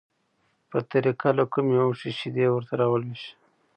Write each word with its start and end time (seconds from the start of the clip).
په 0.69 0.77
طریقه 0.91 1.29
له 1.37 1.45
کومې 1.53 1.75
اوښې 1.85 2.11
شیدې 2.19 2.45
ورته 2.51 2.73
راولوشه، 2.81 3.31